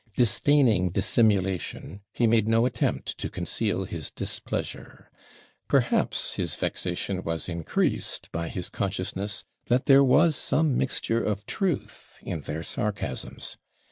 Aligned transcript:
Disdaining 0.15 0.89
dissimulation, 0.89 2.01
he 2.11 2.25
made 2.25 2.47
no 2.47 2.65
attempt 2.65 3.19
to 3.19 3.29
conceal 3.29 3.85
his 3.85 4.09
displeasure. 4.09 5.11
Perhaps 5.67 6.33
his 6.37 6.55
vexation 6.55 7.21
was 7.21 7.47
increased 7.47 8.31
by 8.31 8.47
his 8.49 8.67
consciousness 8.69 9.43
that 9.67 9.85
there 9.85 10.03
was 10.03 10.35
some 10.35 10.75
mixture 10.75 11.23
of 11.23 11.45
truth 11.45 12.17
in 12.23 12.41
their 12.41 12.63
sarcasms. 12.63 13.57